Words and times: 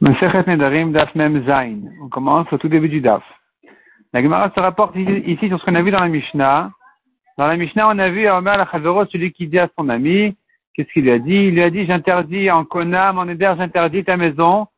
On 0.00 0.14
commence 2.08 2.52
au 2.52 2.58
tout 2.58 2.68
début 2.68 2.88
du 2.88 3.00
Daf. 3.00 3.24
La 4.12 4.22
Gemara 4.22 4.52
se 4.54 4.60
rapporte 4.60 4.94
ici 4.94 5.48
sur 5.48 5.58
ce 5.58 5.64
qu'on 5.64 5.74
a 5.74 5.82
vu 5.82 5.90
dans 5.90 5.98
la 5.98 6.08
Mishnah. 6.08 6.70
Dans 7.36 7.48
la 7.48 7.56
Mishnah, 7.56 7.88
on 7.88 7.98
a 7.98 8.08
vu 8.08 8.28
Omer 8.28 8.56
Lachavero, 8.56 9.06
celui 9.06 9.32
qui 9.32 9.48
dit 9.48 9.58
à 9.58 9.68
son 9.76 9.88
ami, 9.88 10.36
qu'est-ce 10.72 10.92
qu'il 10.92 11.02
lui 11.02 11.10
a 11.10 11.18
dit? 11.18 11.34
Il 11.34 11.54
lui 11.54 11.62
a 11.62 11.70
dit, 11.70 11.84
j'interdis 11.84 12.48
en 12.48 12.64
Konam, 12.64 13.18
en 13.18 13.26
Eder, 13.26 13.54
j'interdis 13.58 14.04
ta 14.04 14.16
maison, 14.16 14.68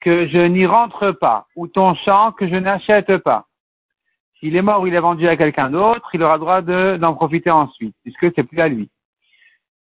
que 0.00 0.28
je 0.28 0.38
n'y 0.38 0.66
rentre 0.66 1.12
pas, 1.12 1.46
ou 1.56 1.68
ton 1.68 1.94
champ, 1.94 2.32
que 2.32 2.46
je 2.46 2.56
n'achète 2.56 3.16
pas. 3.18 3.46
S'il 4.38 4.56
est 4.56 4.62
mort 4.62 4.82
ou 4.82 4.86
il 4.86 4.94
est 4.94 5.00
vendu 5.00 5.26
à 5.26 5.38
quelqu'un 5.38 5.70
d'autre, 5.70 6.10
il 6.12 6.22
aura 6.22 6.36
droit 6.36 6.60
d'en 6.60 7.14
profiter 7.14 7.50
ensuite, 7.50 7.96
puisque 8.02 8.30
c'est 8.34 8.44
plus 8.44 8.60
à 8.60 8.68
lui. 8.68 8.90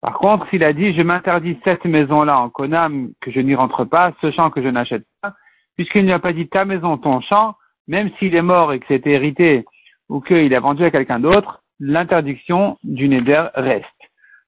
Par 0.01 0.15
contre, 0.15 0.49
s'il 0.49 0.65
a 0.65 0.73
dit, 0.73 0.95
je 0.95 1.03
m'interdis 1.03 1.59
cette 1.63 1.85
maison-là 1.85 2.41
en 2.41 2.49
Konam, 2.49 3.13
que 3.21 3.31
je 3.31 3.41
n'y 3.41 3.55
rentre 3.55 3.85
pas, 3.85 4.13
ce 4.23 4.31
champ 4.31 4.51
que 4.51 4.63
je 4.63 4.69
n'achète 4.69 5.05
pas, 5.21 5.35
puisqu'il 5.77 6.07
ne 6.07 6.15
a 6.15 6.19
pas 6.19 6.33
dit 6.33 6.49
ta 6.49 6.65
maison, 6.65 6.97
ton 6.97 7.21
champ, 7.21 7.55
même 7.87 8.11
s'il 8.19 8.35
est 8.35 8.43
mort 8.43 8.73
et 8.73 8.81
que 8.81 8.87
c'était 8.89 9.13
hérité, 9.13 9.65
ou 10.09 10.21
qu'il 10.21 10.55
a 10.55 10.61
vendu 10.61 10.85
à 10.85 10.91
quelqu'un 10.91 11.21
d'autre, 11.21 11.63
l'interdiction 11.81 12.79
du 12.83 13.09
neder 13.09 13.49
reste. 13.55 13.87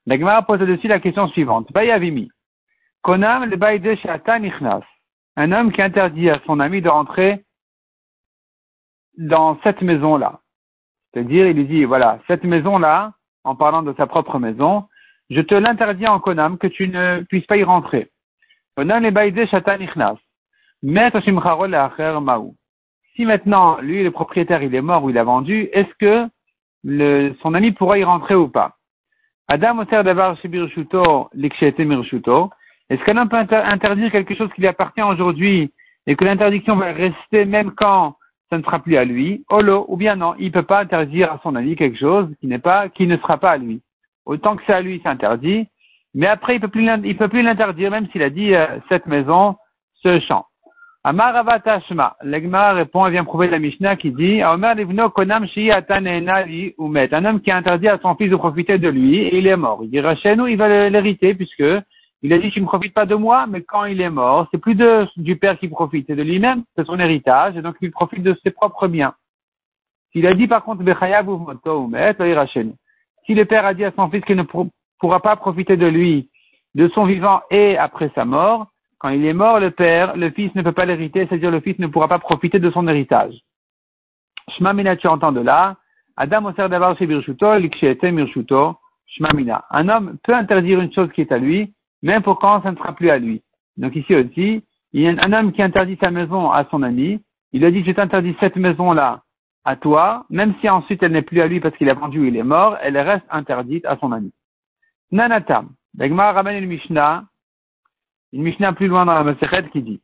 La 0.07 0.43
pose 0.43 0.59
dessus 0.59 0.89
la 0.89 1.01
question 1.01 1.29
suivante. 1.29 1.73
Bayavimi. 1.73 2.31
Konam 3.03 3.45
le 3.45 3.57
baïde. 3.57 3.99
Un 5.37 5.53
homme 5.53 5.73
qui 5.73 5.81
interdit 5.81 6.29
à 6.29 6.41
son 6.47 6.61
ami 6.61 6.83
de 6.83 6.89
rentrer 6.89 7.45
dans 9.17 9.59
cette 9.63 9.81
maison-là. 9.83 10.41
C'est-à-dire, 11.13 11.47
il 11.47 11.57
lui 11.57 11.67
dit, 11.67 11.85
voilà, 11.85 12.19
cette 12.27 12.45
maison-là, 12.45 13.13
en 13.45 13.55
parlant 13.55 13.83
de 13.83 13.95
sa 13.97 14.07
propre 14.07 14.39
maison, 14.39 14.87
je 15.35 15.41
te 15.41 15.55
l'interdis 15.55 16.07
en 16.07 16.21
Konam 16.21 16.59
que 16.59 16.67
tu 16.67 16.89
ne 16.89 17.23
puisses 17.23 17.47
pas 17.47 17.57
y 17.57 17.65
rentrer. 17.65 18.11
Si 23.15 23.25
maintenant, 23.25 23.81
lui, 23.81 24.03
le 24.03 24.11
propriétaire, 24.11 24.63
il 24.63 24.75
est 24.75 24.83
mort 24.83 25.05
ou 25.05 25.11
il 25.11 25.19
a 25.19 25.25
vendu, 25.25 25.69
est-ce 25.73 25.95
que 25.99 26.29
son 27.43 27.55
ami 27.55 27.73
pourra 27.73 27.99
y 27.99 28.05
rentrer 28.05 28.35
ou 28.35 28.49
pas? 28.49 28.77
Adam 29.49 29.81
Est-ce 29.83 30.25
qu'un 33.05 33.17
homme 33.17 33.29
peut 33.29 33.47
interdire 33.51 34.11
quelque 34.13 34.35
chose 34.35 34.51
qui 34.55 34.61
lui 34.61 34.69
appartient 34.69 35.03
aujourd'hui 35.03 35.73
et 36.07 36.15
que 36.17 36.25
l'interdiction 36.25 36.77
va 36.77 36.93
rester 36.93 37.45
même 37.47 37.73
quand 37.73 38.17
ça 38.51 38.59
ne 38.59 38.63
sera 38.63 38.81
plus 38.81 38.97
à 38.99 39.05
lui? 39.05 39.45
Olo, 39.49 39.87
ou 39.89 39.97
bien 39.97 40.17
non, 40.17 40.35
il 40.39 40.47
ne 40.47 40.53
peut 40.53 40.63
pas 40.63 40.81
interdire 40.81 41.33
à 41.33 41.41
son 41.43 41.55
ami 41.55 41.77
quelque 41.77 41.99
chose 41.99 42.29
qui 42.41 42.47
n'est 42.47 42.59
pas, 42.59 42.89
qui 42.91 43.07
ne 43.07 43.17
sera 43.17 43.39
pas 43.39 43.53
à 43.53 43.57
lui. 43.57 43.81
Autant 44.27 44.57
que 44.57 44.63
c'est 44.67 44.73
à 44.73 44.81
lui, 44.81 45.01
c'est 45.03 45.09
interdit. 45.09 45.69
Mais 46.15 46.27
après, 46.27 46.57
il 46.57 46.61
peut 46.61 46.69
plus, 46.69 46.87
peut 47.17 47.29
plus 47.29 47.43
l'interdire, 47.43 47.91
même 47.91 48.09
s'il 48.11 48.23
a 48.23 48.31
dit 48.31 48.55
euh, 48.55 48.67
cette 48.89 49.07
maison, 49.07 49.57
ce 50.03 50.21
champ. 50.21 50.47
Amar 51.05 51.35
Avatashma. 51.35 52.17
L'Egma 52.23 52.75
répond, 52.75 53.05
elle 53.05 53.13
vient 53.13 53.25
prouver 53.25 53.49
la 53.49 53.59
Mishnah 53.59 53.97
qui 53.97 54.13
dit, 54.13 54.41
Un 54.41 54.63
homme 54.63 55.01
qui 57.41 57.51
a 57.51 57.57
interdit 57.57 57.89
à 57.89 57.99
son 57.99 58.15
fils 58.15 58.31
de 58.31 58.37
profiter 58.37 58.79
de 58.79 58.89
lui, 58.89 59.17
et 59.17 59.39
il 59.39 59.49
est 59.49 59.57
mort. 59.57 59.81
Il 59.83 59.91
dira 59.91 60.15
chez 60.15 60.37
nous, 60.37 60.47
il 60.47 60.57
va 60.57 60.89
l'hériter, 60.91 61.35
puisque 61.35 61.65
il 62.23 62.33
a 62.33 62.39
dit, 62.39 62.53
tu 62.53 62.61
ne 62.61 62.67
profites 62.67 62.95
pas 62.95 63.05
de 63.05 63.17
moi, 63.17 63.47
mais 63.49 63.63
quand 63.63 63.85
il 63.87 64.01
est 64.01 64.11
mort, 64.11 64.47
c'est 64.53 64.59
plus 64.59 64.77
du 65.17 65.37
père 65.37 65.59
qui 65.59 65.67
profite, 65.67 66.07
c'est 66.07 66.15
de 66.15 66.23
lui-même, 66.23 66.63
c'est 66.77 66.87
son 66.87 67.01
héritage, 67.01 67.57
et 67.57 67.63
donc 67.63 67.75
il 67.81 67.91
profite 67.91 68.23
de 68.23 68.39
ses 68.45 68.53
propres 68.53 68.87
biens. 68.87 69.15
S'il 70.13 70.25
a 70.29 70.35
dit, 70.35 70.47
par 70.47 70.63
contre, 70.63 70.85
Bechayav 70.85 71.29
ou 71.29 71.39
Moto 71.39 71.85
Umet, 71.85 72.15
il 72.21 72.27
ira. 72.27 72.47
Si 73.27 73.35
le 73.35 73.45
père 73.45 73.65
a 73.65 73.75
dit 73.75 73.85
à 73.85 73.93
son 73.93 74.11
fils 74.11 74.25
qu'il 74.25 74.37
ne 74.37 74.45
pourra 74.99 75.21
pas 75.21 75.37
profiter 75.37 75.77
de 75.77 75.87
lui, 75.87 76.31
de 76.75 76.89
son 76.89 77.05
vivant 77.05 77.43
et 77.51 77.77
après 77.77 78.11
sa 78.15 78.25
mort, 78.25 78.69
quand 78.99 79.11
il 79.11 79.25
est 79.25 79.33
mort, 79.33 79.59
le 79.59 79.71
père, 79.71 80.17
le 80.17 80.31
fils 80.31 80.55
ne 80.55 80.63
peut 80.63 80.73
pas 80.73 80.85
l'hériter, 80.85 81.27
c'est-à-dire 81.27 81.51
le 81.51 81.61
fils 81.61 81.79
ne 81.79 81.89
pourra 81.89 82.09
pas 82.09 82.19
profiter 82.19 82.59
de 82.59 82.71
son 82.71 82.87
héritage. 82.87 83.35
Shma 84.51 84.75
tu 84.97 85.07
entends 85.09 85.33
de 85.33 85.41
là. 85.41 85.77
Adam 86.17 86.45
oser 86.45 86.69
d'avoir 86.69 86.97
chez 86.99 87.07
Birshuto, 87.07 87.47
Mirshuto, 88.03 88.77
Shma 89.07 89.29
Un 89.71 89.89
homme 89.89 90.19
peut 90.23 90.35
interdire 90.35 90.81
une 90.81 90.93
chose 90.93 91.11
qui 91.13 91.23
est 91.23 91.33
à 91.33 91.39
lui, 91.39 91.73
même 92.03 92.23
pour 92.23 92.39
quand 92.39 92.63
ça 92.63 92.71
ne 92.71 92.77
sera 92.77 92.93
plus 92.93 93.11
à 93.11 93.19
lui. 93.19 93.43
Donc 93.77 93.97
ici 93.97 94.15
aussi, 94.15 94.63
il 94.93 95.03
y 95.03 95.09
a 95.09 95.11
un 95.11 95.33
homme 95.33 95.53
qui 95.53 95.63
interdit 95.63 95.97
sa 96.01 96.11
maison 96.11 96.51
à 96.51 96.65
son 96.71 96.83
ami. 96.83 97.21
Il 97.53 97.65
a 97.65 97.71
dit, 97.71 97.85
je 97.85 97.93
t'interdis 97.93 98.37
cette 98.41 98.57
maison-là 98.57 99.23
à 99.65 99.77
toi, 99.77 100.27
même 100.31 100.55
si 100.61 100.69
ensuite 100.69 101.03
elle 101.03 101.13
n'est 101.13 101.23
plus 101.23 101.41
à 101.41 101.47
lui 101.47 101.61
parce 101.61 101.77
qu'il 101.77 101.91
a 101.91 101.95
vendu 101.95 102.21
ou 102.21 102.25
il 102.25 102.37
est 102.37 102.43
mort, 102.43 102.77
elle 102.83 102.99
reste 102.99 103.27
interdite 103.31 103.85
à 103.87 103.97
son 103.99 104.13
ami. 104.13 104.33
Nanatam. 105.11 105.71
Dagmar 105.95 106.35
ramène 106.35 106.63
une 106.63 106.71
Mishnah, 106.71 107.25
une 108.33 108.43
Mishnah 108.43 108.73
plus 108.73 108.89
loin 108.89 109.05
dans 109.05 109.15
la 109.15 109.25
Masechet 109.25 109.69
qui 109.71 109.83
dit 109.83 110.01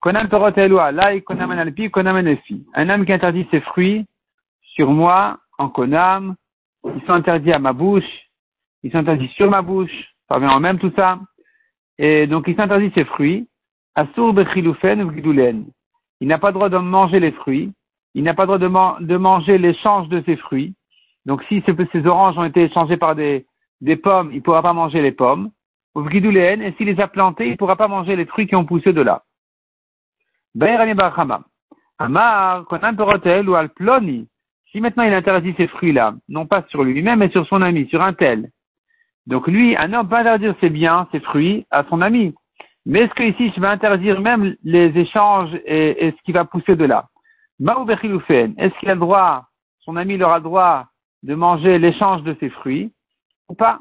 Konam 0.00 0.28
Elua, 0.56 1.20
Konam 1.20 1.50
Analpi, 1.52 1.90
Konam 1.90 2.36
Un 2.74 2.88
homme 2.88 3.06
qui 3.06 3.12
interdit 3.12 3.46
ses 3.50 3.60
fruits 3.60 4.06
sur 4.62 4.90
moi, 4.90 5.38
en 5.58 5.68
Konam, 5.68 6.34
ils 6.84 7.02
sont 7.06 7.12
interdits 7.12 7.52
à 7.52 7.58
ma 7.58 7.72
bouche, 7.72 8.28
ils 8.82 8.92
sont 8.92 8.98
interdits 8.98 9.28
sur 9.28 9.50
ma 9.50 9.62
bouche, 9.62 10.14
ça 10.28 10.36
revient 10.36 10.52
en 10.52 10.60
même 10.60 10.78
tout 10.78 10.92
ça. 10.94 11.18
Et 11.98 12.26
donc 12.26 12.44
il 12.46 12.56
s'interdit 12.56 12.92
ses 12.94 13.04
fruits, 13.04 13.48
Il 13.96 16.28
n'a 16.28 16.38
pas 16.38 16.48
le 16.48 16.54
droit 16.54 16.68
de 16.68 16.78
manger 16.78 17.20
les 17.20 17.32
fruits, 17.32 17.72
il 18.14 18.24
n'a 18.24 18.34
pas 18.34 18.46
le 18.46 18.58
droit 18.58 18.98
de, 19.00 19.16
manger 19.16 19.58
l'échange 19.58 20.08
de 20.08 20.22
ses 20.24 20.36
fruits. 20.36 20.74
Donc 21.26 21.42
si 21.44 21.62
ces, 21.66 22.06
oranges 22.06 22.38
ont 22.38 22.44
été 22.44 22.64
échangées 22.64 22.96
par 22.96 23.14
des, 23.14 23.46
pommes, 24.02 24.30
il 24.32 24.36
ne 24.36 24.42
pourra 24.42 24.62
pas 24.62 24.72
manger 24.72 25.02
les 25.02 25.12
pommes. 25.12 25.50
Et 25.96 26.72
s'il 26.76 26.86
les 26.86 27.00
a 27.00 27.08
plantées, 27.08 27.46
il 27.46 27.52
ne 27.52 27.56
pourra 27.56 27.76
pas 27.76 27.88
manger 27.88 28.16
les 28.16 28.26
fruits 28.26 28.46
qui 28.46 28.54
ont 28.54 28.64
poussé 28.64 28.92
de 28.92 29.02
là. 29.02 29.22
Amar, 31.98 32.64
ou 32.70 33.54
al 33.54 33.68
ploni. 33.70 34.28
Si 34.70 34.80
maintenant 34.80 35.02
il 35.02 35.14
interdit 35.14 35.54
ces 35.56 35.66
fruits-là, 35.66 36.14
non 36.28 36.46
pas 36.46 36.64
sur 36.68 36.84
lui-même, 36.84 37.18
mais 37.20 37.30
sur 37.30 37.46
son 37.46 37.62
ami, 37.62 37.88
sur 37.88 38.02
un 38.02 38.12
tel. 38.12 38.50
Donc 39.26 39.46
lui, 39.46 39.76
un 39.76 39.92
homme 39.92 40.08
peut 40.08 40.16
interdire 40.16 40.54
ses 40.60 40.70
biens, 40.70 41.08
ses 41.10 41.20
fruits, 41.20 41.66
à 41.70 41.84
son 41.88 42.00
ami. 42.00 42.34
Mais 42.86 43.00
est-ce 43.00 43.14
que 43.14 43.22
ici, 43.22 43.52
je 43.54 43.60
vais 43.60 43.66
interdire 43.66 44.20
même 44.20 44.56
les 44.62 44.96
échanges 44.96 45.50
et 45.66 46.14
ce 46.16 46.22
qui 46.22 46.32
va 46.32 46.44
pousser 46.44 46.76
de 46.76 46.84
là? 46.84 47.08
Est-ce 47.60 48.78
qu'il 48.78 48.90
a 48.90 48.94
droit, 48.94 49.46
son 49.80 49.96
ami 49.96 50.14
il 50.14 50.22
aura 50.22 50.38
le 50.38 50.44
droit 50.44 50.86
de 51.22 51.34
manger 51.34 51.78
l'échange 51.78 52.22
de 52.22 52.36
ses 52.38 52.50
fruits 52.50 52.92
ou 53.48 53.54
pas? 53.54 53.80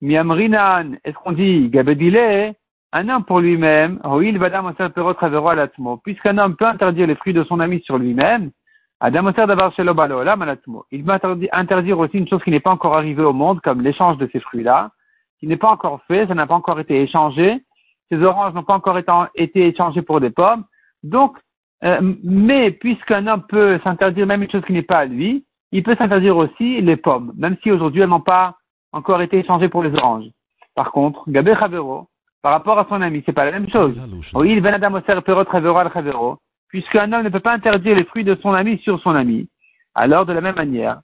Miamrinan, 0.00 0.94
est-ce 1.04 1.14
qu'on 1.16 1.32
dit 1.32 1.68
Gabedile, 1.68 2.54
un 2.92 3.08
homme 3.08 3.24
pour 3.24 3.40
lui-même, 3.40 4.00
puisqu'un 6.04 6.38
homme 6.38 6.56
peut 6.56 6.66
interdire 6.66 7.06
les 7.06 7.14
fruits 7.14 7.32
de 7.32 7.44
son 7.44 7.60
ami 7.60 7.80
sur 7.82 7.98
lui-même, 7.98 8.50
il 9.04 9.10
va 11.04 11.18
interdire 11.52 11.98
aussi 11.98 12.18
une 12.18 12.28
chose 12.28 12.42
qui 12.42 12.50
n'est 12.50 12.60
pas 12.60 12.70
encore 12.70 12.96
arrivée 12.96 13.22
au 13.22 13.32
monde, 13.32 13.60
comme 13.60 13.80
l'échange 13.80 14.16
de 14.18 14.28
ces 14.32 14.40
fruits-là, 14.40 14.90
qui 15.40 15.46
n'est 15.46 15.56
pas 15.56 15.70
encore 15.70 16.02
fait, 16.06 16.26
ça 16.26 16.34
n'a 16.34 16.46
pas 16.46 16.54
encore 16.54 16.78
été 16.80 17.00
échangé, 17.02 17.64
ces 18.10 18.22
oranges 18.22 18.54
n'ont 18.54 18.62
pas 18.62 18.74
encore 18.74 18.98
été 19.34 19.66
échangées 19.66 20.02
pour 20.02 20.20
des 20.20 20.30
pommes, 20.30 20.64
donc 21.02 21.36
euh, 21.84 22.14
mais 22.22 22.70
puisqu'un 22.70 23.26
homme 23.26 23.44
peut 23.48 23.80
s'interdire 23.82 24.26
même 24.26 24.42
une 24.42 24.50
chose 24.50 24.64
qui 24.64 24.72
n'est 24.72 24.82
pas 24.82 24.98
à 24.98 25.04
lui, 25.04 25.44
il 25.72 25.82
peut 25.82 25.96
s'interdire 25.96 26.36
aussi 26.36 26.80
les 26.80 26.96
pommes, 26.96 27.32
même 27.36 27.56
si 27.62 27.70
aujourd'hui 27.70 28.02
elles 28.02 28.08
n'ont 28.08 28.20
pas 28.20 28.56
encore 28.92 29.22
été 29.22 29.38
échangées 29.38 29.68
pour 29.68 29.82
les 29.82 29.94
oranges. 29.94 30.26
Par 30.74 30.92
contre, 30.92 31.24
Gabé 31.28 31.54
Chavero, 31.54 32.08
par 32.42 32.52
rapport 32.52 32.78
à 32.78 32.86
son 32.88 33.00
ami, 33.00 33.22
c'est 33.24 33.32
pas 33.32 33.44
la 33.44 33.52
même 33.52 33.70
chose. 33.70 33.94
Oui, 34.34 34.60
ben 34.60 34.74
Adam 34.74 34.94
al 34.94 35.02
puisqu'un 36.68 37.12
homme 37.12 37.22
ne 37.22 37.28
peut 37.28 37.40
pas 37.40 37.52
interdire 37.52 37.96
les 37.96 38.04
fruits 38.04 38.24
de 38.24 38.34
son 38.42 38.52
ami 38.52 38.78
sur 38.78 39.00
son 39.00 39.14
ami. 39.14 39.48
Alors, 39.94 40.24
de 40.24 40.32
la 40.32 40.40
même 40.40 40.56
manière, 40.56 41.00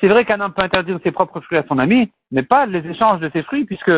c'est 0.00 0.08
vrai 0.08 0.24
qu'un 0.24 0.40
homme 0.40 0.52
peut 0.52 0.62
interdire 0.62 0.98
ses 1.02 1.10
propres 1.10 1.40
fruits 1.40 1.58
à 1.58 1.64
son 1.68 1.78
ami, 1.78 2.10
mais 2.30 2.42
pas 2.42 2.66
les 2.66 2.86
échanges 2.88 3.20
de 3.20 3.30
ses 3.30 3.42
fruits, 3.42 3.64
puisque 3.64 3.92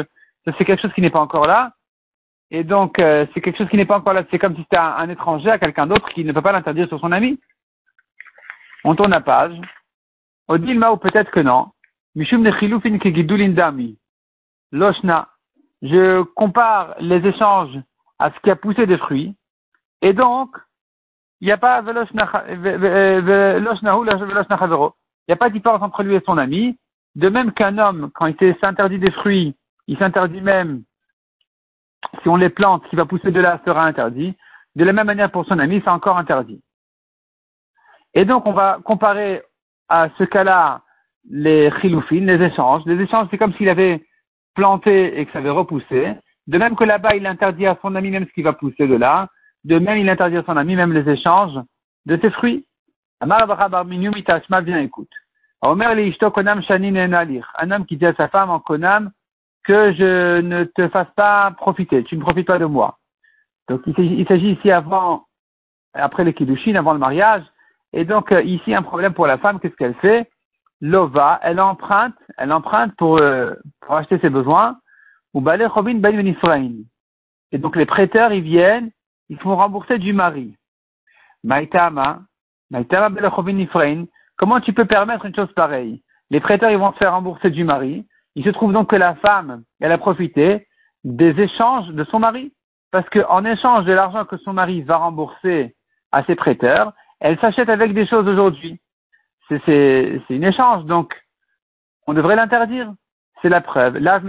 c'est 0.45 0.65
quelque 0.65 0.83
chose 0.83 0.93
qui 0.95 1.01
n'est 1.01 1.11
pas 1.11 1.21
encore 1.21 1.47
là, 1.47 1.73
et 2.51 2.65
donc, 2.65 2.99
euh, 2.99 3.27
c'est 3.33 3.41
quelque 3.41 3.59
chose 3.59 3.69
qui 3.69 3.77
n'est 3.77 3.85
pas 3.85 3.99
encore 3.99 4.13
là. 4.13 4.25
C'est 4.31 4.39
comme 4.39 4.55
si 4.55 4.63
c'était 4.63 4.77
un, 4.77 5.09
étranger 5.09 5.51
à 5.51 5.59
quelqu'un 5.59 5.87
d'autre 5.87 6.09
qui 6.11 6.25
ne 6.25 6.33
peut 6.33 6.43
pas 6.43 6.53
l'interdire 6.53 6.89
sur 6.89 7.01
son 7.01 7.13
ami. 7.13 7.41
On 8.85 8.95
tourne 8.95 9.11
la 9.11 9.21
page. 9.21 9.59
Odilma 10.49 10.93
ou 10.93 10.97
peut-être 10.97 11.31
que 11.31 11.41
non. 11.41 11.69
Mishum 12.15 12.43
dami. 12.43 13.99
Loshna. 14.73 15.29
Je 15.83 16.23
compare 16.23 16.95
les 17.01 17.27
échanges 17.27 17.79
à 18.19 18.31
ce 18.31 18.39
qui 18.41 18.51
a 18.51 18.57
poussé 18.57 18.87
des 18.87 18.99
fruits. 18.99 19.35
Et 20.03 20.13
donc, 20.13 20.57
il 21.41 21.47
n'y 21.47 21.53
a 21.53 21.59
pas 21.59 21.83
il 21.83 21.93
n'y 25.29 25.33
a 25.33 25.37
pas 25.37 25.49
de 25.49 25.55
différence 25.55 25.83
entre 25.83 26.03
lui 26.03 26.15
et 26.15 26.23
son 26.25 26.39
ami. 26.39 26.79
De 27.17 27.29
même 27.29 27.53
qu'un 27.53 27.79
homme, 27.79 28.11
quand 28.15 28.27
il 28.27 28.57
s'interdit 28.61 28.99
des 28.99 29.13
fruits, 29.13 29.55
il 29.87 29.99
s'interdit 29.99 30.41
même 30.41 30.83
si 32.23 32.29
on 32.29 32.37
les 32.37 32.49
plante, 32.49 32.87
qui 32.89 32.97
va 32.97 33.07
pousser 33.07 33.31
de 33.31 33.41
là 33.41 33.61
sera 33.65 33.85
interdit. 33.85 34.35
De 34.77 34.85
la 34.85 34.93
même 34.93 35.07
manière 35.07 35.31
pour 35.31 35.45
son 35.47 35.59
ami, 35.59 35.81
c'est 35.85 35.91
encore 35.91 36.19
interdit. 36.19 36.63
Et 38.15 38.25
donc, 38.25 38.47
on 38.47 38.53
va 38.53 38.79
comparer 38.85 39.43
à 39.89 40.09
ce 40.19 40.25
cas-là 40.25 40.83
les 41.31 41.71
chiloufines, 41.81 42.27
les 42.27 42.45
échanges. 42.45 42.83
Les 42.87 43.01
échanges, 43.03 43.29
c'est 43.31 43.39
comme 43.39 43.55
s'il 43.55 43.69
avait 43.69 44.05
planté 44.55 45.19
et 45.19 45.27
que 45.27 45.33
ça 45.33 45.39
avait 45.39 45.51
repoussé. 45.51 46.15
De 46.47 46.59
même 46.59 46.77
que 46.77 46.85
là-bas, 46.85 47.17
il 47.17 47.27
interdit 47.27 47.67
à 47.67 47.79
son 47.83 47.95
ami 47.95 48.11
même 48.11 48.27
ce 48.27 48.33
qui 48.33 48.43
va 48.43 48.53
pousser 48.53 48.87
de 48.87 48.95
là. 48.95 49.29
De 49.65 49.79
même, 49.79 49.99
il 49.99 50.09
interdit 50.09 50.37
à 50.37 50.45
son 50.45 50.57
ami 50.57 50.77
même 50.77 50.93
les 50.93 51.11
échanges 51.11 51.59
de 52.07 52.19
ses 52.21 52.31
fruits. 52.31 52.67
Un 53.21 53.31
homme 57.71 57.87
qui 57.87 57.97
dit 57.97 58.07
à 58.07 58.15
sa 58.15 58.29
femme 58.29 58.51
en 58.51 58.61
konam 58.61 59.11
que 59.65 59.93
je 59.95 60.41
ne 60.41 60.65
te 60.65 60.89
fasse 60.89 61.09
pas 61.17 61.51
profiter, 61.53 62.05
tu 62.05 62.17
ne 62.17 62.23
profites 62.23 62.47
pas 62.47 62.59
de 62.59 62.65
moi. 62.65 62.99
Donc 63.69 63.83
il 63.87 64.27
s'agit 64.27 64.53
ici 64.53 64.71
avant, 64.71 65.27
après 65.95 66.25
les 66.25 66.35
kiddushin, 66.35 66.75
avant 66.75 66.93
le 66.93 66.99
mariage. 66.99 67.43
Et 67.93 68.05
donc 68.05 68.33
euh, 68.33 68.43
ici 68.43 68.75
un 68.75 68.83
problème 68.83 69.15
pour 69.15 69.27
la 69.27 69.39
femme, 69.39 69.59
qu'est-ce 69.61 69.77
qu'elle 69.77 69.95
fait? 69.95 70.31
Lova, 70.81 71.41
elle 71.43 71.61
emprunte, 71.61 72.17
elle 72.37 72.53
emprunte 72.53 72.95
pour, 72.97 73.19
euh, 73.19 73.55
pour 73.81 73.97
acheter 73.97 74.19
ses 74.19 74.31
besoins. 74.31 74.79
Ou 75.33 75.41
ben 75.41 75.61
Et 77.53 77.59
donc 77.59 77.77
les 77.77 77.87
prêteurs, 77.87 78.33
ils 78.33 78.43
viennent, 78.43 78.91
ils 79.29 79.39
font 79.39 79.57
rembourser 79.57 79.99
du 79.99 80.13
mari. 80.13 80.57
Maïtama, 81.43 82.21
Maïtama 82.71 83.11
Comment 84.37 84.61
tu 84.61 84.73
peux 84.73 84.85
permettre 84.85 85.27
une 85.27 85.35
chose 85.35 85.53
pareille? 85.55 86.03
Les 86.31 86.41
prêteurs, 86.41 86.71
ils 86.71 86.79
vont 86.79 86.93
se 86.93 86.99
faire 86.99 87.13
rembourser 87.13 87.51
du 87.51 87.65
mari. 87.65 88.07
Il 88.35 88.45
se 88.45 88.51
trouve 88.51 88.73
donc 88.73 88.91
que 88.91 88.97
la 88.97 89.15
femme, 89.17 89.63
elle 89.81 89.93
a 89.93 89.99
profité 89.99 90.67
des 91.05 91.39
échanges 91.41 91.89
de 91.89 92.05
son 92.05 92.19
mari. 92.19 92.53
Parce 92.91 93.09
qu'en 93.11 93.45
échange 93.45 93.85
de 93.87 93.93
l'argent 93.93 94.25
que 94.25 94.37
son 94.37 94.53
mari 94.53 94.83
va 94.83 94.99
rembourser 94.99 95.75
à 96.13 96.23
ses 96.25 96.37
prêteurs, 96.37 96.93
elle 97.21 97.39
s'achète 97.41 97.69
avec 97.69 97.93
des 97.93 98.07
choses 98.07 98.29
aujourd'hui. 98.29 98.81
C'est 99.49 100.23
une 100.31 100.45
échange, 100.45 100.85
donc 100.85 101.13
on 102.07 102.15
devrait 102.15 102.37
l'interdire. 102.37 102.95
C'est 103.43 103.49
la 103.49 103.61
preuve. 103.61 103.99
N'est-ce 103.99 104.25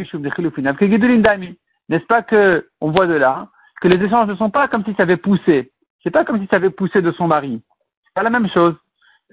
pas 2.06 2.24
que 2.24 2.68
on 2.82 2.90
voit 2.90 3.06
de 3.06 3.14
là 3.14 3.48
que 3.82 3.88
les 3.88 4.04
échanges 4.04 4.28
ne 4.28 4.36
sont 4.36 4.50
pas 4.50 4.68
comme 4.68 4.84
si 4.84 4.96
ça 4.96 5.04
avait 5.04 5.18
poussé. 5.18 5.72
C'est 6.02 6.10
pas 6.10 6.26
comme 6.26 6.42
si 6.42 6.48
ça 6.48 6.56
avait 6.56 6.72
poussé 6.72 7.02
de 7.02 7.12
son 7.12 7.28
mari. 7.28 7.62
C'est 8.04 8.14
pas 8.16 8.24
la 8.24 8.30
même 8.30 8.50
chose. 8.50 8.76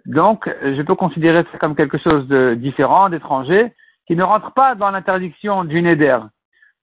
Donc, 0.06 0.48
je 0.62 0.82
peux 0.82 0.94
considérer 0.94 1.44
ça 1.50 1.58
comme 1.58 1.74
quelque 1.74 1.98
chose 1.98 2.28
de 2.28 2.54
différent, 2.54 3.08
d'étranger, 3.08 3.72
qui 4.06 4.16
ne 4.16 4.22
rentre 4.22 4.52
pas 4.52 4.74
dans 4.74 4.90
l'interdiction 4.90 5.64
du 5.64 5.82
neder. 5.82 6.18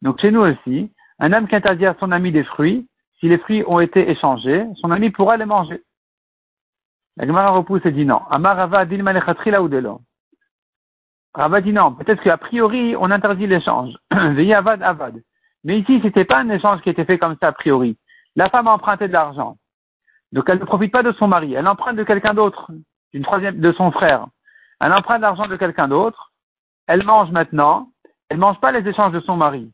Donc, 0.01 0.21
chez 0.21 0.31
nous 0.31 0.41
aussi, 0.41 0.91
un 1.19 1.33
homme 1.33 1.47
qui 1.47 1.55
interdit 1.55 1.85
à 1.85 1.95
son 1.99 2.11
ami 2.11 2.31
des 2.31 2.43
fruits, 2.43 2.87
si 3.19 3.27
les 3.27 3.37
fruits 3.37 3.63
ont 3.67 3.79
été 3.79 4.09
échangés, 4.09 4.65
son 4.75 4.91
ami 4.91 5.09
pourra 5.09 5.37
les 5.37 5.45
manger. 5.45 5.81
La 7.17 7.27
Gemara 7.27 7.49
repousse 7.49 7.85
et 7.85 7.91
dit 7.91 8.05
non. 8.05 8.21
Amar 8.29 8.55
Rava 8.55 8.85
ou. 8.85 10.01
Rava 11.33 11.61
dit 11.61 11.73
non. 11.73 11.93
Peut-être 11.93 12.23
qu'a 12.23 12.37
priori, 12.37 12.95
on 12.97 13.11
interdit 13.11 13.47
l'échange. 13.47 13.93
Veillez 14.11 14.53
avad 14.53 14.81
avad. 14.81 15.21
Mais 15.65 15.79
ici, 15.79 15.99
c'était 16.01 16.23
pas 16.23 16.39
un 16.39 16.49
échange 16.49 16.81
qui 16.81 16.89
était 16.89 17.03
fait 17.03 17.17
comme 17.17 17.35
ça 17.41 17.49
a 17.49 17.51
priori. 17.51 17.97
La 18.37 18.49
femme 18.49 18.67
a 18.67 18.71
emprunté 18.71 19.09
de 19.09 19.13
l'argent. 19.13 19.57
Donc 20.31 20.45
elle 20.47 20.59
ne 20.59 20.63
profite 20.63 20.93
pas 20.93 21.03
de 21.03 21.11
son 21.13 21.27
mari. 21.27 21.53
Elle 21.53 21.67
emprunte 21.67 21.97
de 21.97 22.03
quelqu'un 22.03 22.33
d'autre 22.33 22.71
d'une 23.13 23.23
troisième, 23.23 23.59
de 23.59 23.71
son 23.73 23.91
frère, 23.91 24.27
elle 24.79 24.93
emprunte 24.93 25.21
l'argent 25.21 25.47
de 25.47 25.55
quelqu'un 25.55 25.87
d'autre, 25.87 26.28
elle 26.89 27.03
mange 27.03 27.29
maintenant, 27.29 27.91
elle 28.29 28.39
mange 28.39 28.59
pas 28.59 28.71
les 28.71 28.85
échanges 28.89 29.11
de 29.13 29.19
son 29.19 29.37
mari. 29.37 29.71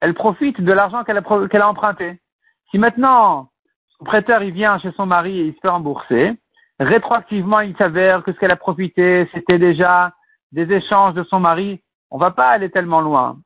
Elle 0.00 0.14
profite 0.14 0.60
de 0.60 0.72
l'argent 0.72 1.02
qu'elle 1.02 1.18
a, 1.18 1.68
emprunté. 1.68 2.20
Si 2.70 2.78
maintenant, 2.78 3.50
son 3.98 4.04
prêteur, 4.04 4.44
il 4.44 4.52
vient 4.52 4.78
chez 4.78 4.92
son 4.92 5.04
mari 5.04 5.40
et 5.40 5.46
il 5.46 5.54
se 5.54 5.58
fait 5.60 5.68
rembourser, 5.68 6.38
rétroactivement, 6.78 7.60
il 7.60 7.76
s'avère 7.76 8.22
que 8.22 8.32
ce 8.32 8.38
qu'elle 8.38 8.52
a 8.52 8.56
profité, 8.56 9.28
c'était 9.34 9.58
déjà 9.58 10.12
des 10.52 10.72
échanges 10.72 11.14
de 11.14 11.24
son 11.24 11.40
mari, 11.40 11.82
on 12.12 12.18
va 12.18 12.30
pas 12.30 12.50
aller 12.50 12.70
tellement 12.70 13.00
loin. 13.00 13.38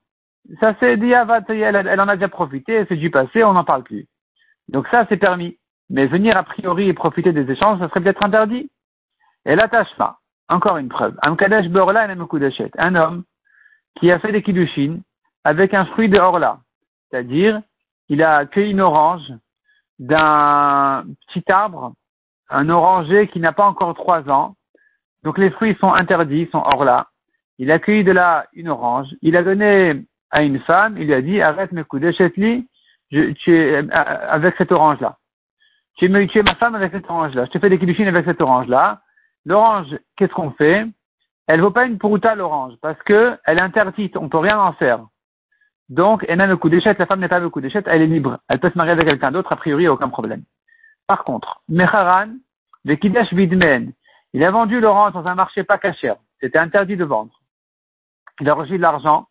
Ça 0.60 0.74
c'est 0.78 0.98
dit, 0.98 1.12
elle, 1.12 1.88
elle 1.88 2.00
en 2.02 2.08
a 2.08 2.16
déjà 2.16 2.28
profité, 2.28 2.84
c'est 2.86 2.96
du 2.96 3.10
passé, 3.10 3.44
on 3.44 3.54
n'en 3.54 3.64
parle 3.64 3.82
plus. 3.82 4.06
Donc 4.68 4.88
ça, 4.88 5.06
c'est 5.08 5.16
permis. 5.16 5.58
Mais 5.88 6.06
venir 6.06 6.36
a 6.36 6.42
priori 6.42 6.86
et 6.90 6.92
profiter 6.92 7.32
des 7.32 7.50
échanges, 7.50 7.78
ça 7.78 7.88
serait 7.88 8.02
peut-être 8.02 8.22
interdit. 8.22 8.70
Et 9.46 9.56
l'attachement, 9.56 10.16
encore 10.48 10.76
une 10.76 10.88
preuve. 10.88 11.16
Un 11.22 12.94
homme 12.94 13.24
qui 13.98 14.10
a 14.10 14.18
fait 14.18 14.32
des 14.32 14.42
kiddushin 14.42 14.98
avec 15.44 15.74
un 15.74 15.86
fruit 15.86 16.08
de 16.08 16.18
orla. 16.18 16.58
C'est-à-dire, 17.10 17.60
il 18.08 18.22
a 18.22 18.46
cueilli 18.46 18.72
une 18.72 18.80
orange 18.80 19.32
d'un 19.98 21.04
petit 21.26 21.44
arbre, 21.50 21.94
un 22.50 22.68
oranger 22.68 23.28
qui 23.28 23.40
n'a 23.40 23.52
pas 23.52 23.66
encore 23.66 23.94
trois 23.94 24.28
ans. 24.28 24.54
Donc 25.22 25.38
les 25.38 25.50
fruits 25.50 25.76
sont 25.80 25.92
interdits, 25.92 26.48
sont 26.52 26.58
orla. 26.58 27.08
Il 27.58 27.70
a 27.70 27.78
cueilli 27.78 28.04
de 28.04 28.12
là 28.12 28.46
une 28.52 28.68
orange. 28.68 29.08
Il 29.22 29.36
a 29.36 29.42
donné 29.42 30.04
à 30.30 30.42
une 30.42 30.60
femme, 30.60 30.98
il 30.98 31.06
lui 31.06 31.14
a 31.14 31.22
dit, 31.22 31.40
arrête 31.40 31.72
mes 31.72 31.84
coups 31.84 32.02
li, 32.36 32.68
avec 33.10 34.54
cette 34.58 34.72
orange-là. 34.72 35.16
Tu 35.96 36.04
es, 36.04 36.26
tu 36.26 36.38
es 36.38 36.42
ma 36.42 36.54
femme 36.56 36.74
avec 36.74 36.92
cette 36.92 37.08
orange-là. 37.08 37.46
Je 37.46 37.50
te 37.52 37.58
fais 37.58 37.70
des 37.70 37.78
kiddushin 37.78 38.06
avec 38.06 38.26
cette 38.26 38.40
orange-là. 38.40 39.00
L'orange, 39.46 39.96
qu'est-ce 40.16 40.34
qu'on 40.34 40.50
fait? 40.50 40.86
Elle 41.46 41.60
vaut 41.60 41.70
pas 41.70 41.86
une 41.86 41.98
prouta 41.98 42.34
l'orange 42.34 42.74
parce 42.82 43.00
que 43.02 43.38
elle 43.44 43.58
est 43.58 43.62
interdite, 43.62 44.16
on 44.16 44.28
peut 44.28 44.38
rien 44.38 44.58
en 44.58 44.72
faire. 44.72 45.06
Donc, 45.88 46.24
elle 46.28 46.38
n'a 46.38 46.48
le 46.48 46.56
coup 46.56 46.68
d'échette, 46.68 46.98
la 46.98 47.06
femme 47.06 47.20
n'est 47.20 47.28
pas 47.28 47.38
le 47.38 47.48
coup 47.48 47.60
d'échette, 47.60 47.86
elle 47.86 48.02
est 48.02 48.08
libre. 48.08 48.40
Elle 48.48 48.58
peut 48.58 48.70
se 48.70 48.76
marier 48.76 48.92
avec 48.92 49.06
quelqu'un 49.06 49.30
d'autre, 49.30 49.52
a 49.52 49.56
priori, 49.56 49.86
a 49.86 49.92
aucun 49.92 50.08
problème. 50.08 50.42
Par 51.06 51.22
contre, 51.22 51.60
Mecharan, 51.68 52.34
le 52.84 52.96
Kidesh 52.96 53.32
Vidmen, 53.32 53.92
il 54.32 54.42
a 54.42 54.50
vendu 54.50 54.80
l'orange 54.80 55.12
dans 55.12 55.26
un 55.26 55.36
marché 55.36 55.62
pas 55.62 55.78
cachère. 55.78 56.16
C'était 56.40 56.58
interdit 56.58 56.96
de 56.96 57.04
vendre. 57.04 57.40
Il 58.40 58.50
a 58.50 58.54
reçu 58.54 58.76
de 58.76 58.82
l'argent. 58.82 59.28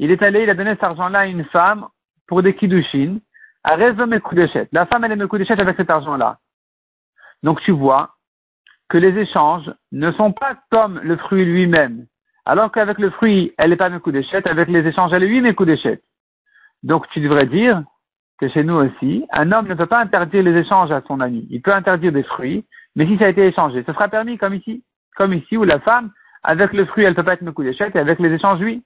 Il 0.00 0.10
est 0.10 0.22
allé, 0.22 0.42
il 0.42 0.50
a 0.50 0.54
donné 0.54 0.70
cet 0.70 0.82
argent-là 0.82 1.20
à 1.20 1.26
une 1.26 1.44
femme 1.44 1.86
pour 2.26 2.42
des 2.42 2.56
Kiddushin, 2.56 3.18
à 3.62 3.76
raison 3.76 4.08
de 4.08 4.66
La 4.72 4.86
femme, 4.86 5.04
elle 5.04 5.12
est 5.12 5.16
Mekudeshet 5.16 5.60
avec 5.60 5.76
cet 5.76 5.88
argent-là. 5.88 6.38
Donc, 7.44 7.60
tu 7.60 7.70
vois, 7.70 8.16
que 8.92 8.98
les 8.98 9.18
échanges 9.18 9.72
ne 9.90 10.12
sont 10.12 10.32
pas 10.32 10.54
comme 10.70 11.00
le 11.02 11.16
fruit 11.16 11.46
lui-même. 11.46 12.04
Alors 12.44 12.70
qu'avec 12.70 12.98
le 12.98 13.08
fruit, 13.08 13.54
elle 13.56 13.70
n'est 13.70 13.76
pas 13.76 13.88
d'échette, 13.88 14.46
avec 14.46 14.68
les 14.68 14.86
échanges, 14.86 15.14
elle 15.14 15.22
est 15.22 15.54
coups 15.54 15.68
d'échette. 15.68 16.02
Donc 16.82 17.08
tu 17.08 17.20
devrais 17.20 17.46
dire 17.46 17.82
que 18.38 18.48
chez 18.48 18.62
nous 18.62 18.74
aussi, 18.74 19.24
un 19.32 19.50
homme 19.50 19.66
ne 19.66 19.74
peut 19.74 19.86
pas 19.86 20.02
interdire 20.02 20.42
les 20.42 20.60
échanges 20.60 20.90
à 20.90 21.00
son 21.08 21.20
ami. 21.20 21.46
Il 21.48 21.62
peut 21.62 21.72
interdire 21.72 22.12
des 22.12 22.22
fruits, 22.22 22.66
mais 22.94 23.06
si 23.06 23.16
ça 23.16 23.24
a 23.24 23.28
été 23.28 23.46
échangé, 23.46 23.82
ce 23.86 23.94
sera 23.94 24.08
permis 24.08 24.36
comme 24.36 24.52
ici. 24.52 24.84
Comme 25.16 25.32
ici, 25.32 25.56
où 25.56 25.64
la 25.64 25.80
femme, 25.80 26.10
avec 26.42 26.74
le 26.74 26.84
fruit, 26.84 27.04
elle 27.04 27.12
ne 27.12 27.16
peut 27.16 27.22
pas 27.22 27.32
être 27.32 27.62
d'échette, 27.62 27.96
et 27.96 27.98
avec 27.98 28.18
les 28.18 28.30
échanges, 28.34 28.60
oui. 28.60 28.82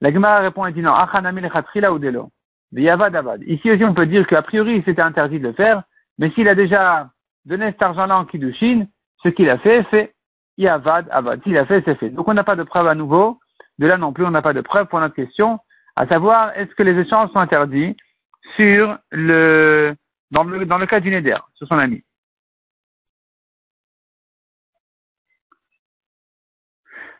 La 0.00 0.12
Gemara 0.12 0.38
répond 0.38 0.64
et 0.64 0.72
dit 0.72 0.80
non, 0.80 0.94
Ici 3.46 3.70
aussi, 3.72 3.84
on 3.84 3.94
peut 3.94 4.06
dire 4.06 4.28
qu'a 4.28 4.42
priori, 4.42 4.80
c'était 4.84 5.02
interdit 5.02 5.40
de 5.40 5.48
le 5.48 5.54
faire, 5.54 5.82
mais 6.18 6.30
s'il 6.30 6.46
a 6.46 6.54
déjà 6.54 7.10
donné 7.46 7.66
cet 7.72 7.82
argent-là 7.82 8.16
en 8.16 8.24
Kiddushin, 8.26 8.86
ce 9.22 9.28
qu'il 9.28 9.50
a 9.50 9.58
fait, 9.58 9.82
fait. 9.84 10.14
Yavad, 10.56 11.08
avad. 11.10 11.42
S'il 11.42 11.56
a 11.56 11.66
fait, 11.66 11.82
c'est 11.84 11.94
fait. 11.96 12.10
Donc 12.10 12.28
on 12.28 12.34
n'a 12.34 12.44
pas 12.44 12.56
de 12.56 12.62
preuve 12.62 12.86
à 12.86 12.94
nouveau. 12.94 13.38
De 13.78 13.86
là 13.86 13.96
non 13.96 14.12
plus, 14.12 14.26
on 14.26 14.30
n'a 14.30 14.42
pas 14.42 14.52
de 14.52 14.60
preuve 14.60 14.86
pour 14.88 15.00
notre 15.00 15.14
question, 15.14 15.58
à 15.96 16.06
savoir, 16.06 16.56
est-ce 16.56 16.74
que 16.74 16.82
les 16.82 16.98
échanges 16.98 17.30
sont 17.30 17.38
interdits 17.38 17.96
sur 18.56 18.98
le, 19.10 19.96
dans 20.30 20.44
le, 20.44 20.66
dans 20.66 20.76
le 20.76 20.86
cas 20.86 21.00
du 21.00 21.10
Neder, 21.10 21.38
sur 21.54 21.66
son 21.66 21.78
ami? 21.78 22.04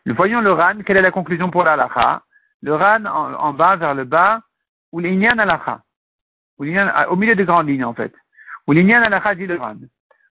Voyons 0.06 0.40
le 0.40 0.52
RAN, 0.52 0.82
quelle 0.84 0.98
est 0.98 1.02
la 1.02 1.10
conclusion 1.10 1.50
pour 1.50 1.62
la 1.62 1.76
Le 2.62 2.74
RAN 2.74 3.04
en, 3.06 3.52
bas, 3.52 3.76
vers 3.76 3.94
le 3.94 4.04
bas, 4.04 4.40
ou 4.92 5.00
l'Inyan 5.00 5.38
alacha. 5.38 5.82
Au 6.58 7.16
milieu 7.16 7.34
des 7.34 7.44
grandes 7.44 7.68
lignes, 7.68 7.84
en 7.84 7.94
fait. 7.94 8.14
Ou 8.66 8.72
l'Inyan 8.72 9.02
alacha 9.02 9.34
dit 9.34 9.46
le 9.46 9.56
RAN. 9.56 9.76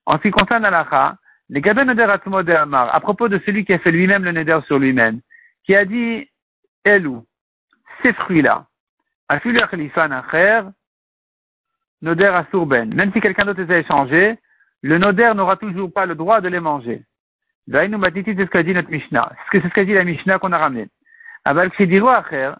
En 0.05 0.17
ce 0.17 0.23
qui 0.23 0.31
concerne 0.31 0.65
alacha, 0.65 1.15
les 1.49 1.61
Neder 1.61 2.55
Amar, 2.55 2.93
à 2.93 2.99
propos 2.99 3.27
de 3.27 3.39
celui 3.45 3.65
qui 3.65 3.73
a 3.73 3.79
fait 3.79 3.91
lui-même 3.91 4.23
le 4.23 4.31
Neder 4.31 4.59
sur 4.67 4.79
lui-même, 4.79 5.21
qui 5.63 5.75
a 5.75 5.85
dit, 5.85 6.29
Elou, 6.85 7.25
ces 8.01 8.13
fruits-là, 8.13 8.65
Noder 12.01 12.25
Asurben, 12.25 12.93
même 12.93 13.11
si 13.11 13.19
quelqu'un 13.19 13.45
d'autre 13.45 13.61
les 13.61 13.73
a 13.73 13.79
échangés, 13.79 14.37
le 14.81 14.97
Noder 14.97 15.33
n'aura 15.35 15.57
toujours 15.57 15.91
pas 15.91 16.05
le 16.05 16.15
droit 16.15 16.39
de 16.39 16.47
les 16.47 16.59
manger. 16.59 17.03
Daïnou 17.67 17.97
Matiti, 17.97 18.33
c'est 18.35 18.45
ce 18.45 18.49
qu'a 18.49 18.63
dit 18.63 18.73
notre 18.73 18.89
Mishnah. 18.89 19.31
C'est 19.51 19.61
ce 19.61 19.67
qu'a 19.67 19.83
dit 19.83 19.93
la 19.93 20.05
Mishnah 20.05 20.39
qu'on 20.39 20.53
a 20.53 20.57
ramené. 20.57 20.87
Aval 21.43 21.69
Ksidiru 21.71 22.09
Acher, 22.09 22.53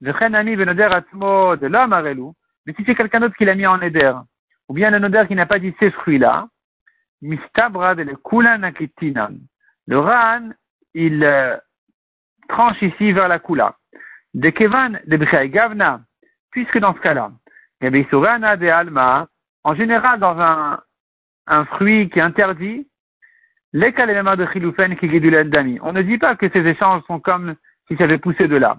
Vechenani 0.00 0.56
Venoder 0.56 0.88
Atmo 0.90 1.56
de 1.56 1.66
l'Amarelu, 1.66 2.32
mais 2.66 2.72
si 2.74 2.84
c'est 2.84 2.94
quelqu'un 2.94 3.20
d'autre 3.20 3.36
qui 3.36 3.44
l'a 3.44 3.54
mis 3.54 3.66
en 3.66 3.78
Neder, 3.78 4.14
ou 4.68 4.74
bien 4.74 4.90
le 4.90 4.98
Noder 4.98 5.24
qui 5.28 5.34
n'a 5.34 5.46
pas 5.46 5.58
dit 5.58 5.74
ces 5.78 5.90
fruits-là, 5.90 6.48
Mistabra 7.22 7.94
de 7.94 8.04
Le 9.86 9.98
Ran, 9.98 10.50
il 10.94 11.24
euh, 11.24 11.56
tranche 12.48 12.80
ici 12.82 13.12
vers 13.12 13.28
la 13.28 13.38
Kula. 13.38 13.76
De 14.34 14.50
Kevan 14.50 15.00
de 15.06 15.46
Gavna, 15.46 16.00
puisque 16.50 16.78
dans 16.78 16.94
ce 16.94 17.00
cas-là, 17.00 17.32
de 17.80 18.66
Alma, 18.68 19.26
en 19.64 19.74
général 19.74 20.20
dans 20.20 20.38
un, 20.38 20.80
un 21.46 21.64
fruit 21.64 22.08
qui 22.10 22.18
est 22.18 22.22
interdit, 22.22 22.86
les 23.72 23.92
de 23.92 24.46
Chiloufen 24.52 24.96
qui 24.96 25.20
Dami. 25.20 25.78
On 25.82 25.92
ne 25.92 26.02
dit 26.02 26.18
pas 26.18 26.36
que 26.36 26.48
ces 26.50 26.66
échanges 26.66 27.02
sont 27.06 27.20
comme 27.20 27.54
si 27.88 27.96
ça 27.96 28.04
avait 28.04 28.18
poussé 28.18 28.48
de 28.48 28.56
là. 28.56 28.78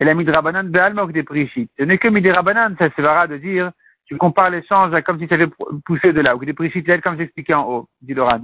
et 0.00 0.04
la 0.04 0.14
midrabanan 0.14 0.70
be'almok 0.70 1.12
des 1.12 1.24
prichit. 1.24 1.68
Ce 1.78 1.84
n'est 1.84 1.98
que 1.98 2.08
midrabanan, 2.08 2.76
ça 2.78 2.88
se 2.90 3.02
verra 3.02 3.26
de 3.26 3.36
dire, 3.36 3.72
tu 4.08 4.16
compares 4.16 4.50
l'échange 4.50 4.98
comme 5.02 5.18
si 5.18 5.28
ça 5.28 5.34
avait 5.34 5.50
poussé 5.84 6.12
de 6.12 6.20
là, 6.20 6.34
ou 6.34 6.44
des 6.44 6.54
prichit, 6.54 6.82
comme 7.02 7.18
j'expliquais 7.18 7.54
en 7.54 7.68
haut, 7.68 7.88
dit 8.00 8.14
Loran. 8.14 8.40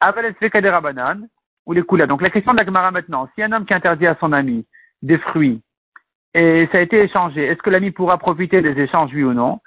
Rabanan, 0.00 1.26
ou 1.66 1.72
les 1.72 1.82
coula. 1.82 2.06
Donc 2.06 2.20
la 2.20 2.30
question 2.30 2.52
de 2.52 2.58
la 2.58 2.66
Gemara 2.66 2.90
maintenant, 2.90 3.28
si 3.34 3.42
un 3.42 3.52
homme 3.52 3.64
qui 3.64 3.72
interdit 3.72 4.06
à 4.06 4.16
son 4.20 4.32
ami 4.32 4.66
des 5.00 5.18
fruits, 5.18 5.62
et 6.34 6.68
ça 6.70 6.78
a 6.78 6.82
été 6.82 7.02
échangé, 7.02 7.44
est-ce 7.44 7.62
que 7.62 7.70
l'ami 7.70 7.90
pourra 7.90 8.18
profiter 8.18 8.60
des 8.60 8.78
échanges, 8.80 9.10
oui 9.14 9.22
ou 9.22 9.32
non? 9.32 9.60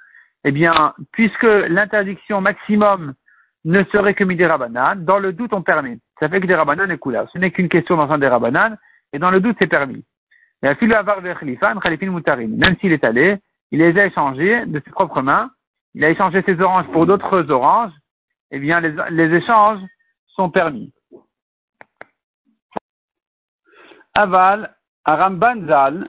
Eh 0.44 0.52
bien, 0.52 0.74
puisque 1.12 1.42
l'interdiction 1.42 2.40
maximum 2.40 3.14
ne 3.64 3.82
serait 3.84 4.14
que 4.14 4.22
midirabanan, 4.22 5.04
dans 5.04 5.18
le 5.18 5.32
doute 5.32 5.52
on 5.52 5.62
permet. 5.62 5.98
Ça 6.20 6.28
fait 6.28 6.40
que 6.40 6.46
des 6.46 6.54
rabanan 6.54 6.88
et 6.90 6.98
coula. 6.98 7.26
Ce 7.32 7.38
n'est 7.38 7.50
qu'une 7.50 7.68
question 7.68 7.96
dans 7.96 8.10
un 8.12 8.18
des 8.18 8.28
rabanan, 8.28 8.76
et 9.12 9.18
dans 9.18 9.32
le 9.32 9.40
doute 9.40 9.56
c'est 9.58 9.66
permis. 9.66 10.04
Même 10.62 10.76
s'il 10.78 10.92
est 12.92 13.04
allé, 13.04 13.38
il 13.70 13.80
les 13.80 13.98
a 13.98 14.06
échangés 14.06 14.66
de 14.66 14.80
ses 14.84 14.90
propres 14.90 15.22
mains, 15.22 15.50
il 15.94 16.04
a 16.04 16.10
échangé 16.10 16.42
ses 16.42 16.60
oranges 16.60 16.86
pour 16.92 17.06
d'autres 17.06 17.50
oranges, 17.50 17.92
eh 18.50 18.58
bien 18.58 18.80
les, 18.80 18.94
les 19.10 19.36
échanges 19.36 19.80
sont 20.28 20.50
permis. 20.50 20.92
Aval, 24.14 24.74
Aramban 25.04 25.66
Zal, 25.66 26.08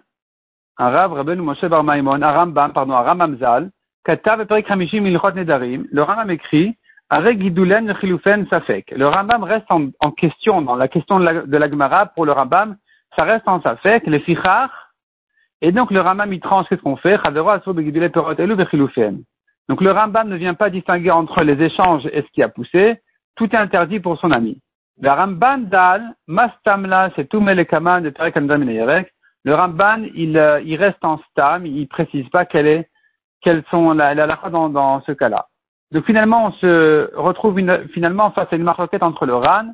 Arav 0.78 1.14
Rabben 1.14 1.40
Moshe 1.40 1.66
Bar 1.66 1.84
Maimon, 1.84 2.22
Arambam, 2.22 2.72
pardon, 2.72 2.94
Aramam 2.94 3.38
Zal, 3.38 3.70
Katav 4.06 4.46
Perik 4.46 4.70
Hamishim 4.70 5.06
Ilchot 5.06 5.32
Nedarim, 5.32 5.88
le 5.92 6.04
Rambam 6.04 6.30
écrit, 6.32 6.78
Aregidulen 7.10 7.96
Chilufen 8.00 8.48
Safek. 8.50 8.92
Le 8.92 9.08
Rambam 9.08 9.44
reste 9.44 9.66
en, 9.70 10.12
question, 10.12 10.62
dans 10.62 10.76
la 10.76 10.88
question 10.88 11.20
de 11.20 11.26
la, 11.26 11.34
de 11.42 11.58
la 11.58 11.70
Gemara, 11.70 12.06
pour 12.08 12.26
le 12.26 12.32
Rambam, 12.32 12.78
ça 13.16 13.24
reste 13.24 13.48
en 13.48 13.62
Safek, 13.62 14.06
le 14.08 14.20
Fichar, 14.20 14.70
et 15.62 15.72
donc 15.72 15.92
le 15.92 16.02
Rambam 16.02 16.32
il 16.34 16.40
tranche 16.40 16.68
qu'est-ce 16.68 16.82
qu'on 16.82 16.98
fait, 16.98 17.20
Donc 19.70 19.82
le 19.82 19.92
Rambam 19.92 20.30
ne 20.30 20.36
vient 20.36 20.54
pas 20.54 20.70
distinguer 20.70 21.12
entre 21.12 21.44
les 21.44 21.62
échanges 21.64 22.06
et 22.12 22.22
ce 22.22 22.28
qui 22.34 22.44
a 22.44 22.50
poussé, 22.50 23.02
tout 23.36 23.46
est 23.54 23.60
interdit 23.60 24.00
pour 24.00 24.20
son 24.20 24.32
ami. 24.32 24.60
Le 25.00 25.10
Ramban 25.10 25.60
Dal, 25.60 26.16
Mastamla, 26.28 27.12
c'est 27.16 27.32
de 27.32 28.10
Tarek 28.10 28.36
Le 29.44 29.54
Ramban, 29.54 30.04
il, 30.16 30.38
euh, 30.38 30.60
il 30.66 30.76
reste 30.76 31.04
en 31.06 31.20
stam, 31.30 31.68
il 31.68 31.88
précise 31.88 32.28
pas 32.30 32.46
quelle 32.46 32.66
est, 32.66 32.90
quelles 33.42 33.64
sont 33.70 33.94
la, 33.94 34.16
la, 34.16 34.26
la 34.26 34.50
dans, 34.50 34.70
dans 34.70 35.02
ce 35.02 35.12
cas-là. 35.12 35.48
Donc 35.92 36.06
finalement, 36.06 36.48
on 36.48 36.52
se 36.54 37.16
retrouve 37.16 37.60
finalement 37.94 38.32
face 38.32 38.48
à 38.52 38.56
une 38.56 38.64
marquette 38.64 39.04
entre 39.04 39.28
le 39.28 39.36
Ran, 39.36 39.72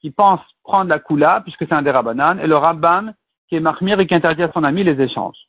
qui 0.00 0.10
pense 0.10 0.40
prendre 0.62 0.90
la 0.90 0.98
Kula, 0.98 1.40
puisque 1.40 1.66
c'est 1.66 1.72
un 1.72 1.82
des 1.82 1.90
Rabbanan, 1.90 2.38
et 2.38 2.46
le 2.46 2.56
Rabban, 2.56 3.14
qui 3.48 3.56
est 3.56 3.60
Mahmir 3.60 4.00
et 4.00 4.06
qui 4.06 4.14
interdit 4.14 4.42
à 4.42 4.52
son 4.52 4.64
ami 4.64 4.84
les 4.84 5.00
échanges. 5.00 5.45